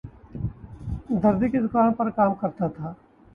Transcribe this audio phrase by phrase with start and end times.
[1.21, 2.87] درزی کی دکان پرکام کرتا تھا